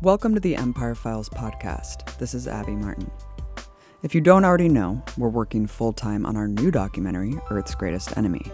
Welcome 0.00 0.32
to 0.34 0.40
the 0.40 0.54
Empire 0.54 0.94
Files 0.94 1.28
podcast. 1.28 2.16
This 2.18 2.32
is 2.32 2.46
Abby 2.46 2.76
Martin. 2.76 3.10
If 4.04 4.14
you 4.14 4.20
don't 4.20 4.44
already 4.44 4.68
know, 4.68 5.02
we're 5.16 5.28
working 5.28 5.66
full 5.66 5.92
time 5.92 6.24
on 6.24 6.36
our 6.36 6.46
new 6.46 6.70
documentary, 6.70 7.34
Earth's 7.50 7.74
Greatest 7.74 8.16
Enemy. 8.16 8.52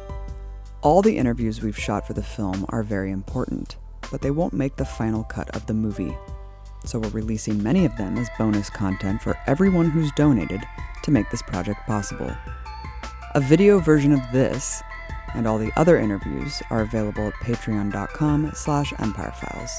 All 0.81 1.03
the 1.03 1.19
interviews 1.19 1.61
we've 1.61 1.79
shot 1.79 2.07
for 2.07 2.15
the 2.15 2.23
film 2.23 2.65
are 2.71 2.83
very 2.83 3.11
important, 3.11 3.77
but 4.11 4.23
they 4.23 4.31
won't 4.31 4.55
make 4.55 4.77
the 4.77 4.87
final 4.87 5.23
cut 5.23 5.55
of 5.55 5.67
the 5.67 5.75
movie. 5.75 6.17
So 6.87 6.99
we're 6.99 7.11
releasing 7.11 7.63
many 7.63 7.85
of 7.85 7.95
them 7.99 8.17
as 8.17 8.31
bonus 8.39 8.71
content 8.71 9.21
for 9.21 9.39
everyone 9.47 9.91
who's 9.91 10.13
donated 10.13 10.63
to 11.03 11.11
make 11.11 11.31
this 11.31 11.43
project 11.43 11.87
possible. 11.87 12.35
A 13.35 13.41
video 13.41 13.81
version 13.81 14.13
of 14.13 14.23
this 14.33 14.83
and 15.35 15.47
all 15.47 15.59
the 15.59 15.73
other 15.77 15.99
interviews 15.99 16.63
are 16.71 16.81
available 16.81 17.27
at 17.29 17.35
patreon.com 17.35 18.53
slash 18.55 18.95
empirefiles. 18.95 19.79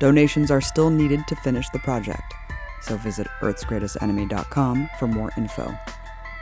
Donations 0.00 0.50
are 0.50 0.60
still 0.60 0.90
needed 0.90 1.26
to 1.26 1.36
finish 1.36 1.68
the 1.70 1.78
project, 1.80 2.34
so 2.80 2.96
visit 2.96 3.26
earthsgreatestenemy.com 3.40 4.88
for 4.98 5.06
more 5.06 5.32
info. 5.36 5.76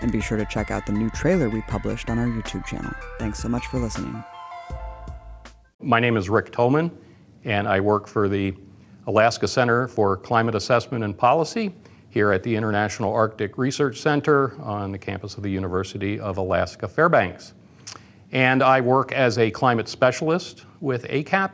And 0.00 0.12
be 0.12 0.20
sure 0.20 0.36
to 0.36 0.44
check 0.44 0.70
out 0.70 0.84
the 0.84 0.92
new 0.92 1.08
trailer 1.10 1.48
we 1.48 1.62
published 1.62 2.10
on 2.10 2.18
our 2.18 2.26
YouTube 2.26 2.66
channel. 2.66 2.92
Thanks 3.18 3.38
so 3.38 3.48
much 3.48 3.66
for 3.66 3.78
listening. 3.78 4.22
My 5.80 6.00
name 6.00 6.16
is 6.16 6.28
Rick 6.28 6.52
Thoman, 6.52 6.90
and 7.44 7.66
I 7.66 7.80
work 7.80 8.06
for 8.06 8.28
the 8.28 8.54
Alaska 9.06 9.46
Center 9.46 9.88
for 9.88 10.16
Climate 10.16 10.54
Assessment 10.54 11.04
and 11.04 11.16
Policy 11.16 11.74
here 12.10 12.32
at 12.32 12.42
the 12.42 12.56
International 12.56 13.12
Arctic 13.12 13.56
Research 13.56 14.00
Center 14.00 14.60
on 14.60 14.90
the 14.90 14.98
campus 14.98 15.36
of 15.36 15.42
the 15.42 15.50
University 15.50 16.18
of 16.18 16.38
Alaska 16.38 16.88
Fairbanks. 16.88 17.54
And 18.32 18.62
I 18.62 18.80
work 18.80 19.12
as 19.12 19.38
a 19.38 19.50
climate 19.50 19.88
specialist 19.88 20.64
with 20.80 21.04
ACAP 21.04 21.52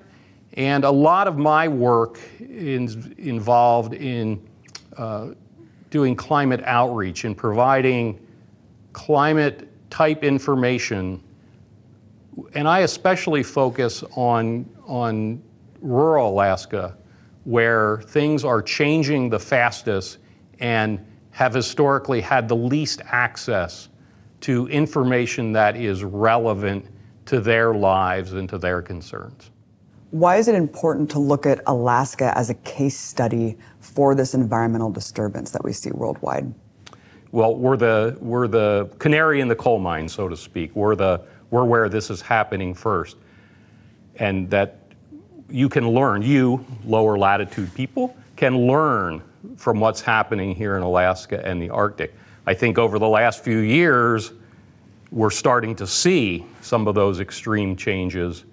and 0.54 0.84
a 0.84 0.90
lot 0.90 1.26
of 1.26 1.38
my 1.38 1.66
work 1.68 2.20
is 2.38 2.96
involved 3.18 3.94
in 3.94 4.46
uh, 4.96 5.28
doing 5.90 6.14
climate 6.14 6.62
outreach 6.64 7.24
and 7.24 7.36
providing 7.36 8.18
climate 8.92 9.68
type 9.90 10.24
information. 10.24 11.22
And 12.54 12.68
I 12.68 12.80
especially 12.80 13.42
focus 13.42 14.02
on, 14.14 14.68
on 14.86 15.42
rural 15.80 16.30
Alaska, 16.30 16.96
where 17.44 18.02
things 18.02 18.44
are 18.44 18.62
changing 18.62 19.30
the 19.30 19.38
fastest 19.38 20.18
and 20.60 21.04
have 21.30 21.54
historically 21.54 22.20
had 22.20 22.48
the 22.48 22.56
least 22.56 23.00
access 23.06 23.88
to 24.40 24.66
information 24.68 25.52
that 25.52 25.76
is 25.76 26.04
relevant 26.04 26.86
to 27.24 27.40
their 27.40 27.74
lives 27.74 28.34
and 28.34 28.48
to 28.48 28.58
their 28.58 28.82
concerns. 28.82 29.51
Why 30.12 30.36
is 30.36 30.46
it 30.46 30.54
important 30.54 31.10
to 31.12 31.18
look 31.18 31.46
at 31.46 31.62
Alaska 31.66 32.36
as 32.36 32.50
a 32.50 32.54
case 32.54 32.98
study 32.98 33.56
for 33.80 34.14
this 34.14 34.34
environmental 34.34 34.90
disturbance 34.90 35.52
that 35.52 35.64
we 35.64 35.72
see 35.72 35.90
worldwide? 35.90 36.52
Well, 37.30 37.56
we're 37.56 37.78
the, 37.78 38.18
we're 38.20 38.46
the 38.46 38.90
canary 38.98 39.40
in 39.40 39.48
the 39.48 39.56
coal 39.56 39.78
mine, 39.78 40.06
so 40.06 40.28
to 40.28 40.36
speak. 40.36 40.76
We're, 40.76 40.96
the, 40.96 41.22
we're 41.48 41.64
where 41.64 41.88
this 41.88 42.10
is 42.10 42.20
happening 42.20 42.74
first. 42.74 43.16
And 44.16 44.50
that 44.50 44.80
you 45.48 45.70
can 45.70 45.88
learn, 45.88 46.20
you, 46.20 46.62
lower 46.84 47.16
latitude 47.16 47.72
people, 47.74 48.14
can 48.36 48.66
learn 48.66 49.22
from 49.56 49.80
what's 49.80 50.02
happening 50.02 50.54
here 50.54 50.76
in 50.76 50.82
Alaska 50.82 51.42
and 51.42 51.60
the 51.60 51.70
Arctic. 51.70 52.14
I 52.46 52.52
think 52.52 52.76
over 52.76 52.98
the 52.98 53.08
last 53.08 53.42
few 53.42 53.60
years, 53.60 54.32
we're 55.10 55.30
starting 55.30 55.74
to 55.76 55.86
see 55.86 56.44
some 56.60 56.86
of 56.86 56.94
those 56.94 57.18
extreme 57.18 57.76
changes 57.76 58.44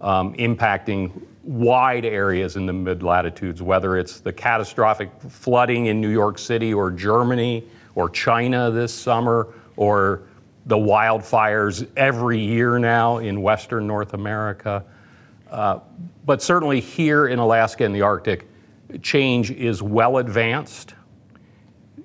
um, 0.00 0.34
impacting 0.34 1.10
wide 1.42 2.04
areas 2.04 2.56
in 2.56 2.66
the 2.66 2.72
mid 2.72 3.02
latitudes, 3.02 3.62
whether 3.62 3.96
it's 3.96 4.20
the 4.20 4.32
catastrophic 4.32 5.10
flooding 5.28 5.86
in 5.86 6.00
New 6.00 6.10
York 6.10 6.38
City 6.38 6.74
or 6.74 6.90
Germany 6.90 7.64
or 7.94 8.10
China 8.10 8.70
this 8.70 8.94
summer 8.94 9.48
or 9.76 10.22
the 10.66 10.76
wildfires 10.76 11.88
every 11.96 12.38
year 12.38 12.78
now 12.78 13.18
in 13.18 13.40
Western 13.40 13.86
North 13.86 14.12
America. 14.12 14.84
Uh, 15.50 15.80
but 16.26 16.42
certainly 16.42 16.80
here 16.80 17.28
in 17.28 17.38
Alaska 17.38 17.84
and 17.84 17.94
the 17.94 18.02
Arctic, 18.02 18.46
change 19.02 19.50
is 19.50 19.82
well 19.82 20.18
advanced. 20.18 20.94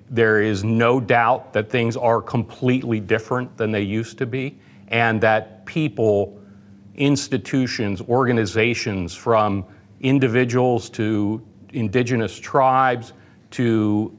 There 0.08 0.40
is 0.40 0.64
no 0.64 0.98
doubt 1.00 1.52
that 1.52 1.68
things 1.68 1.96
are 1.96 2.22
completely 2.22 3.00
different 3.00 3.54
than 3.58 3.70
they 3.70 3.82
used 3.82 4.16
to 4.18 4.26
be, 4.26 4.58
and 4.88 5.20
that 5.20 5.66
people 5.66 6.40
institutions, 6.96 8.00
organizations, 8.02 9.14
from 9.14 9.64
individuals 10.00 10.90
to 10.90 11.44
indigenous 11.72 12.38
tribes 12.38 13.12
to 13.50 14.16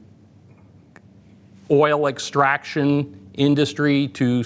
oil 1.70 2.06
extraction 2.06 3.28
industry 3.34 4.08
to 4.08 4.44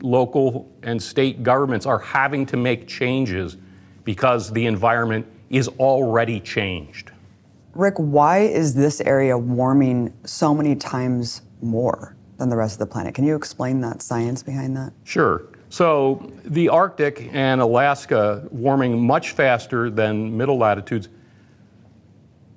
local 0.00 0.70
and 0.82 1.02
state 1.02 1.42
governments 1.42 1.86
are 1.86 1.98
having 1.98 2.46
to 2.46 2.56
make 2.56 2.86
changes 2.86 3.56
because 4.04 4.50
the 4.52 4.66
environment 4.66 5.26
is 5.50 5.68
already 5.68 6.40
changed. 6.40 7.10
Rick, 7.74 7.94
why 7.96 8.40
is 8.40 8.74
this 8.74 9.00
area 9.00 9.36
warming 9.36 10.12
so 10.24 10.54
many 10.54 10.76
times 10.76 11.42
more 11.62 12.16
than 12.38 12.48
the 12.48 12.56
rest 12.56 12.74
of 12.74 12.78
the 12.80 12.86
planet? 12.86 13.14
Can 13.14 13.24
you 13.24 13.34
explain 13.34 13.80
that 13.80 14.02
science 14.02 14.42
behind 14.42 14.76
that? 14.76 14.92
Sure. 15.04 15.46
So 15.72 16.30
the 16.44 16.68
Arctic 16.68 17.30
and 17.32 17.62
Alaska 17.62 18.46
warming 18.50 19.06
much 19.06 19.30
faster 19.30 19.88
than 19.88 20.36
middle 20.36 20.58
latitudes 20.58 21.08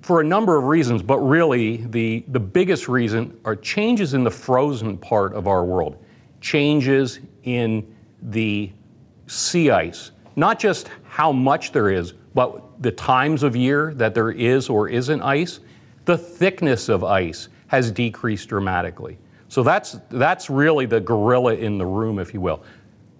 for 0.02 0.20
a 0.20 0.24
number 0.24 0.58
of 0.58 0.64
reasons, 0.64 1.00
but 1.00 1.20
really 1.20 1.78
the, 1.78 2.26
the 2.28 2.38
biggest 2.38 2.88
reason 2.88 3.40
are 3.46 3.56
changes 3.56 4.12
in 4.12 4.22
the 4.22 4.30
frozen 4.30 4.98
part 4.98 5.32
of 5.32 5.48
our 5.48 5.64
world, 5.64 5.96
changes 6.42 7.20
in 7.44 7.90
the 8.20 8.70
sea 9.28 9.70
ice, 9.70 10.10
not 10.36 10.58
just 10.58 10.90
how 11.04 11.32
much 11.32 11.72
there 11.72 11.88
is, 11.88 12.12
but 12.34 12.82
the 12.82 12.92
times 12.92 13.42
of 13.42 13.56
year 13.56 13.94
that 13.94 14.14
there 14.14 14.30
is 14.30 14.68
or 14.68 14.90
isn't 14.90 15.22
ice, 15.22 15.60
the 16.04 16.18
thickness 16.18 16.90
of 16.90 17.02
ice 17.02 17.48
has 17.68 17.90
decreased 17.90 18.50
dramatically. 18.50 19.16
So 19.48 19.62
that's, 19.62 19.96
that's 20.10 20.50
really 20.50 20.84
the 20.84 21.00
gorilla 21.00 21.54
in 21.54 21.78
the 21.78 21.86
room, 21.86 22.18
if 22.18 22.34
you 22.34 22.42
will. 22.42 22.62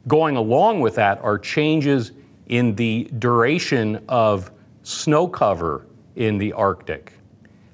Going 0.09 0.37
along 0.37 0.81
with 0.81 0.95
that 0.97 1.21
are 1.23 1.39
changes 1.39 2.13
in 2.49 2.75
the 2.77 3.11
duration 3.19 4.05
of 4.09 4.53
snow 4.83 5.27
cover 5.27 5.87
in 6.15 6.39
the 6.39 6.53
Arctic. 6.53 7.13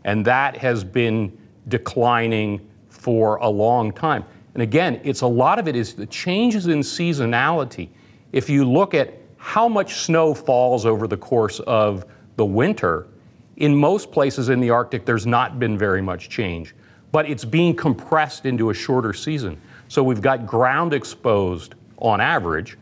And 0.04 0.24
that 0.24 0.56
has 0.56 0.82
been 0.82 1.36
declining 1.68 2.66
for 2.88 3.36
a 3.36 3.48
long 3.48 3.92
time. 3.92 4.24
And 4.54 4.62
again, 4.62 5.00
it's 5.04 5.20
a 5.20 5.26
lot 5.26 5.58
of 5.58 5.68
it 5.68 5.76
is 5.76 5.94
the 5.94 6.06
changes 6.06 6.66
in 6.66 6.80
seasonality. 6.80 7.88
If 8.32 8.48
you 8.48 8.64
look 8.64 8.94
at 8.94 9.14
how 9.36 9.68
much 9.68 10.00
snow 10.00 10.34
falls 10.34 10.86
over 10.86 11.06
the 11.06 11.16
course 11.16 11.60
of 11.60 12.06
the 12.36 12.44
winter, 12.44 13.08
in 13.56 13.74
most 13.76 14.10
places 14.10 14.48
in 14.48 14.60
the 14.60 14.70
Arctic, 14.70 15.04
there's 15.04 15.26
not 15.26 15.58
been 15.58 15.76
very 15.76 16.00
much 16.00 16.28
change, 16.28 16.74
but 17.12 17.28
it's 17.28 17.44
being 17.44 17.76
compressed 17.76 18.46
into 18.46 18.70
a 18.70 18.74
shorter 18.74 19.12
season. 19.12 19.60
So 19.88 20.02
we've 20.02 20.22
got 20.22 20.46
ground 20.46 20.94
exposed 20.94 21.74
on 22.02 22.20
average, 22.20 22.76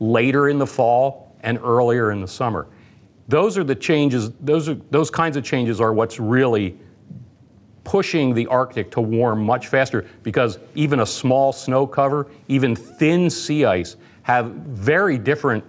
later 0.00 0.48
in 0.48 0.58
the 0.58 0.66
fall 0.66 1.34
and 1.42 1.58
earlier 1.62 2.10
in 2.10 2.20
the 2.20 2.28
summer. 2.28 2.66
Those 3.28 3.56
are 3.56 3.64
the 3.64 3.74
changes, 3.74 4.32
those, 4.40 4.68
are, 4.68 4.74
those 4.90 5.10
kinds 5.10 5.36
of 5.36 5.44
changes 5.44 5.80
are 5.80 5.94
what's 5.94 6.20
really 6.20 6.76
pushing 7.84 8.34
the 8.34 8.46
Arctic 8.48 8.90
to 8.90 9.00
warm 9.00 9.44
much 9.44 9.68
faster 9.68 10.06
because 10.22 10.58
even 10.74 11.00
a 11.00 11.06
small 11.06 11.52
snow 11.52 11.86
cover, 11.86 12.26
even 12.48 12.74
thin 12.74 13.30
sea 13.30 13.64
ice, 13.64 13.96
have 14.22 14.46
very 14.46 15.16
different 15.16 15.64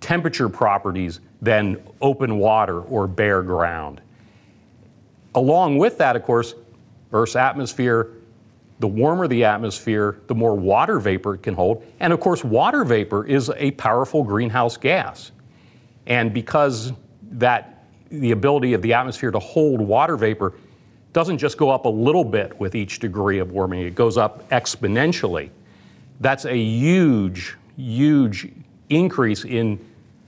temperature 0.00 0.48
properties 0.48 1.20
than 1.42 1.80
open 2.00 2.38
water 2.38 2.80
or 2.82 3.06
bare 3.06 3.42
ground. 3.42 4.00
Along 5.34 5.76
with 5.76 5.98
that, 5.98 6.16
of 6.16 6.22
course, 6.22 6.54
Earth's 7.12 7.36
atmosphere 7.36 8.12
the 8.80 8.88
warmer 8.88 9.28
the 9.28 9.44
atmosphere, 9.44 10.20
the 10.26 10.34
more 10.34 10.56
water 10.56 10.98
vapor 10.98 11.34
it 11.34 11.42
can 11.42 11.54
hold. 11.54 11.84
And 12.00 12.12
of 12.12 12.20
course, 12.20 12.42
water 12.42 12.82
vapor 12.84 13.26
is 13.26 13.50
a 13.56 13.70
powerful 13.72 14.24
greenhouse 14.24 14.76
gas. 14.76 15.32
And 16.06 16.32
because 16.32 16.92
that 17.32 17.84
the 18.08 18.32
ability 18.32 18.72
of 18.72 18.82
the 18.82 18.94
atmosphere 18.94 19.30
to 19.30 19.38
hold 19.38 19.80
water 19.80 20.16
vapor 20.16 20.54
doesn't 21.12 21.38
just 21.38 21.58
go 21.58 21.70
up 21.70 21.84
a 21.84 21.88
little 21.88 22.24
bit 22.24 22.58
with 22.58 22.74
each 22.74 22.98
degree 22.98 23.38
of 23.38 23.52
warming, 23.52 23.82
it 23.82 23.94
goes 23.94 24.16
up 24.16 24.48
exponentially. 24.48 25.50
That's 26.20 26.46
a 26.46 26.56
huge, 26.56 27.56
huge 27.76 28.50
increase 28.88 29.44
in 29.44 29.78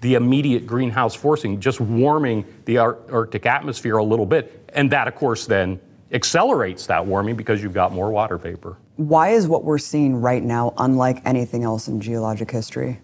the 0.02 0.14
immediate 0.14 0.66
greenhouse 0.66 1.14
forcing, 1.14 1.60
just 1.60 1.80
warming 1.80 2.44
the 2.66 2.78
Arctic 2.78 3.46
atmosphere 3.46 3.96
a 3.96 4.04
little 4.04 4.26
bit. 4.26 4.70
And 4.74 4.90
that, 4.90 5.08
of 5.08 5.14
course, 5.14 5.46
then 5.46 5.80
accelerates 6.12 6.86
that 6.86 7.04
warming 7.04 7.36
because 7.36 7.62
you've 7.62 7.72
got 7.72 7.92
more 7.92 8.10
water 8.10 8.36
vapor. 8.36 8.76
Why 8.96 9.30
is 9.30 9.48
what 9.48 9.64
we're 9.64 9.78
seeing 9.78 10.20
right 10.20 10.42
now 10.42 10.74
unlike 10.76 11.22
anything 11.24 11.64
else 11.64 11.88
in 11.88 12.00
geologic 12.00 12.50
history? 12.50 13.00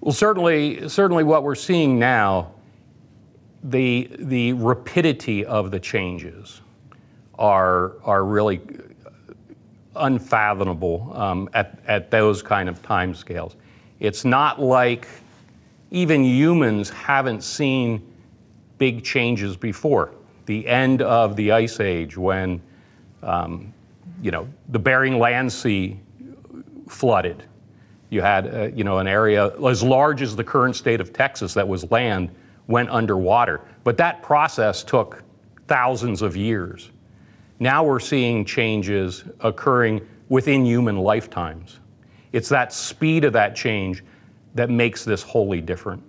Well, 0.00 0.12
certainly, 0.12 0.88
certainly 0.88 1.24
what 1.24 1.42
we're 1.42 1.54
seeing 1.54 1.98
now 1.98 2.52
the, 3.64 4.10
the 4.18 4.52
rapidity 4.52 5.44
of 5.44 5.70
the 5.70 5.80
changes 5.80 6.60
are, 7.38 7.94
are 8.04 8.24
really 8.24 8.60
unfathomable 9.96 11.12
um, 11.14 11.48
at, 11.54 11.78
at 11.86 12.10
those 12.10 12.42
kind 12.42 12.68
of 12.68 12.82
time 12.82 13.14
scales. 13.14 13.56
It's 14.00 14.24
not 14.24 14.60
like 14.60 15.08
even 15.90 16.24
humans 16.24 16.90
haven't 16.90 17.42
seen 17.42 18.06
big 18.78 19.02
changes 19.02 19.56
before. 19.56 20.12
The 20.46 20.66
end 20.66 21.02
of 21.02 21.36
the 21.36 21.52
Ice 21.52 21.80
Age, 21.80 22.16
when 22.16 22.60
um, 23.22 23.72
you 24.22 24.30
know 24.30 24.48
the 24.68 24.78
Bering 24.78 25.18
Land 25.18 25.52
Sea 25.52 25.98
flooded, 26.88 27.42
you 28.10 28.20
had 28.20 28.54
uh, 28.54 28.62
you 28.74 28.84
know 28.84 28.98
an 28.98 29.06
area 29.06 29.52
as 29.64 29.82
large 29.82 30.22
as 30.22 30.36
the 30.36 30.44
current 30.44 30.76
state 30.76 31.00
of 31.00 31.12
Texas 31.12 31.54
that 31.54 31.66
was 31.66 31.90
land 31.90 32.30
went 32.66 32.90
underwater. 32.90 33.60
But 33.84 33.96
that 33.98 34.22
process 34.22 34.82
took 34.82 35.22
thousands 35.66 36.22
of 36.22 36.36
years. 36.36 36.90
Now 37.60 37.84
we're 37.84 38.00
seeing 38.00 38.44
changes 38.44 39.24
occurring 39.40 40.06
within 40.28 40.64
human 40.64 40.98
lifetimes. 40.98 41.80
It's 42.32 42.48
that 42.48 42.72
speed 42.72 43.24
of 43.24 43.32
that 43.34 43.54
change 43.54 44.02
that 44.54 44.70
makes 44.70 45.04
this 45.04 45.22
wholly 45.22 45.60
different. 45.60 46.02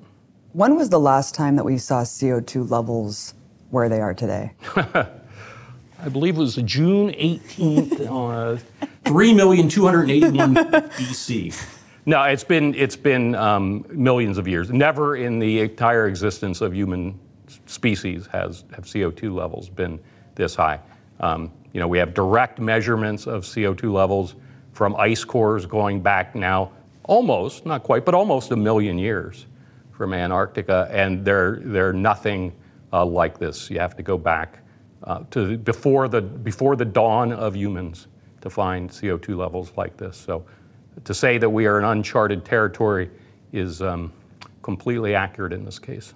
When 0.54 0.76
was 0.76 0.90
the 0.90 1.00
last 1.00 1.36
time 1.36 1.56
that 1.58 1.66
we 1.66 1.78
saw 1.78 2.02
CO2 2.02 2.70
levels 2.70 3.34
where 3.70 3.90
they 3.90 4.00
are 4.00 4.14
today? 4.14 4.52
I 4.76 6.10
believe 6.12 6.36
it 6.36 6.40
was 6.40 6.56
June 6.58 7.10
18th, 7.12 8.60
uh, 8.82 8.86
3,281 9.06 10.56
BC. 10.56 11.68
No, 12.06 12.22
it's 12.24 12.44
been, 12.44 12.76
it's 12.76 12.96
been 12.96 13.34
um, 13.36 13.86
millions 13.90 14.38
of 14.38 14.48
years. 14.48 14.70
Never 14.70 15.16
in 15.16 15.40
the 15.40 15.62
entire 15.62 16.08
existence 16.08 16.62
of 16.62 16.76
human 16.76 17.20
species 17.66 18.28
has 18.28 18.64
have 18.74 18.86
CO2 18.86 19.34
levels 19.34 19.70
been 19.70 20.00
this 20.36 20.56
high. 20.56 20.80
Um, 21.20 21.52
you 21.74 21.80
know, 21.80 21.88
we 21.88 21.98
have 21.98 22.14
direct 22.14 22.60
measurements 22.60 23.26
of 23.26 23.44
CO2 23.44 23.92
levels 23.92 24.36
from 24.74 24.96
ice 24.98 25.24
cores 25.24 25.66
going 25.66 26.02
back 26.02 26.36
now 26.36 26.72
almost, 27.04 27.66
not 27.66 27.84
quite, 27.84 28.06
but 28.06 28.14
almost 28.14 28.52
a 28.52 28.56
million 28.56 28.98
years 28.98 29.46
from 29.92 30.14
Antarctica, 30.14 30.88
and 30.92 31.24
they're, 31.24 31.60
they're 31.64 31.94
nothing 31.94 32.52
uh, 32.94 33.06
like 33.06 33.38
this. 33.38 33.70
You 33.70 33.80
have 33.80 33.96
to 33.98 34.04
go 34.04 34.18
back 34.18 34.60
uh, 35.04 35.24
to 35.32 35.58
before 35.58 36.08
the, 36.08 36.22
before 36.22 36.76
the 36.76 36.86
dawn 36.86 37.32
of 37.32 37.56
humans 37.56 38.08
to 38.42 38.50
find 38.50 38.90
CO2 38.90 39.38
levels 39.38 39.72
like 39.76 39.98
this. 39.98 40.18
So 40.18 40.46
to 41.04 41.14
say 41.14 41.38
that 41.38 41.50
we 41.50 41.66
are 41.66 41.80
in 41.80 41.86
uncharted 41.86 42.46
territory 42.46 43.10
is 43.52 43.82
um, 43.82 44.14
completely 44.62 45.16
accurate 45.16 45.54
in 45.54 45.66
this 45.66 45.80
case. 45.80 46.14